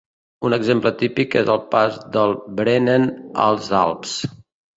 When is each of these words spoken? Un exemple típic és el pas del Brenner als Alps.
Un 0.47 0.53
exemple 0.55 0.91
típic 1.01 1.37
és 1.41 1.51
el 1.55 1.59
pas 1.75 1.99
del 2.15 2.33
Brenner 2.63 2.97
als 3.45 3.71
Alps. 3.83 4.19